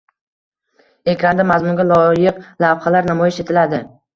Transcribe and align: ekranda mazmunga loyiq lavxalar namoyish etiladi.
ekranda 1.13 1.45
mazmunga 1.51 1.87
loyiq 1.91 2.43
lavxalar 2.67 3.09
namoyish 3.13 3.43
etiladi. 3.47 3.87